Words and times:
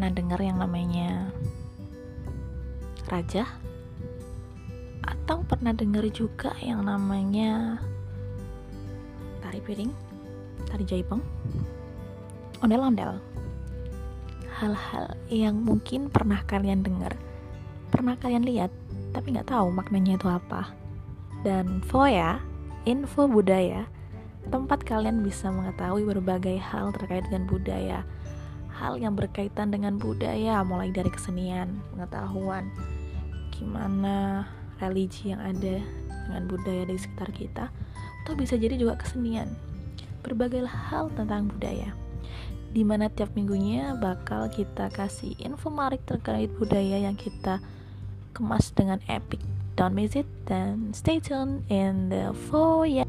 pernah 0.00 0.16
dengar 0.16 0.40
yang 0.40 0.56
namanya 0.56 1.28
raja? 3.12 3.44
Atau 5.04 5.44
pernah 5.44 5.76
dengar 5.76 6.08
juga 6.08 6.56
yang 6.64 6.88
namanya 6.88 7.76
tari 9.44 9.60
piring? 9.60 9.92
Tari 10.72 10.88
jaipong 10.88 11.20
ondel-ondel 12.64 13.20
hal-hal 14.56 15.20
yang 15.28 15.60
mungkin 15.60 16.08
pernah 16.08 16.48
kalian 16.48 16.80
dengar 16.80 17.12
pernah 17.92 18.16
kalian 18.16 18.48
lihat 18.48 18.72
tapi 19.12 19.36
nggak 19.36 19.52
tahu 19.52 19.68
maknanya 19.68 20.16
itu 20.16 20.32
apa. 20.32 20.72
Dan 21.44 21.84
Foya 21.84 22.40
info 22.88 23.28
budaya 23.28 23.84
tempat 24.48 24.80
kalian 24.80 25.20
bisa 25.20 25.52
mengetahui 25.52 26.08
berbagai 26.08 26.56
hal 26.56 26.88
terkait 26.96 27.28
dengan 27.28 27.52
budaya 27.52 28.00
hal 28.80 28.96
yang 28.96 29.12
berkaitan 29.12 29.68
dengan 29.68 30.00
budaya 30.00 30.64
mulai 30.64 30.88
dari 30.88 31.12
kesenian, 31.12 31.84
pengetahuan, 31.92 32.72
gimana 33.52 34.48
religi 34.80 35.36
yang 35.36 35.44
ada 35.44 35.84
dengan 36.24 36.42
budaya 36.48 36.88
di 36.88 36.96
sekitar 36.96 37.28
kita 37.36 37.68
atau 38.24 38.32
bisa 38.32 38.56
jadi 38.56 38.80
juga 38.80 38.96
kesenian. 38.96 39.52
Berbagai 40.24 40.64
hal 40.64 41.12
tentang 41.12 41.52
budaya 41.52 41.92
di 42.70 42.86
mana 42.86 43.10
tiap 43.10 43.34
minggunya 43.34 43.98
bakal 43.98 44.46
kita 44.46 44.94
kasih 44.94 45.34
info 45.42 45.74
menarik 45.74 46.06
terkait 46.06 46.48
budaya 46.54 47.02
yang 47.02 47.18
kita 47.18 47.58
kemas 48.30 48.70
dengan 48.70 49.02
epic. 49.10 49.42
Don't 49.74 49.96
miss 49.96 50.14
it 50.14 50.28
dan 50.46 50.94
stay 50.94 51.18
tuned 51.18 51.66
in 51.66 52.12
the 52.12 52.30
foyer 52.46 53.08